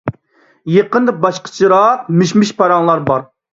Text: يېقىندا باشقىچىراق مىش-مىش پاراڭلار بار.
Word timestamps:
يېقىندا 0.75 1.13
باشقىچىراق 1.27 2.09
مىش-مىش 2.23 2.57
پاراڭلار 2.63 3.07
بار. 3.15 3.27